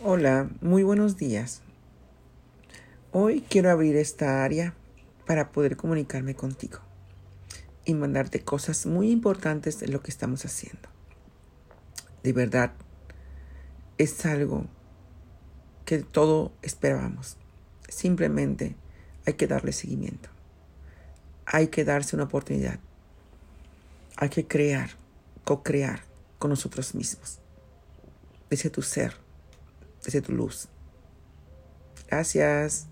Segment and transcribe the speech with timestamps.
[0.00, 1.60] Hola, muy buenos días.
[3.12, 4.74] Hoy quiero abrir esta área
[5.26, 6.80] para poder comunicarme contigo
[7.84, 10.88] y mandarte cosas muy importantes de lo que estamos haciendo.
[12.24, 12.72] De verdad,
[13.96, 14.66] es algo
[15.84, 17.36] que todo esperábamos.
[17.88, 18.74] Simplemente
[19.24, 20.30] hay que darle seguimiento.
[21.46, 22.80] Hay que darse una oportunidad.
[24.16, 24.90] Hay que crear,
[25.44, 26.02] co-crear
[26.40, 27.38] con nosotros mismos.
[28.50, 29.14] Desde tu ser,
[30.04, 30.68] desde tu luz.
[32.08, 32.88] Gracias.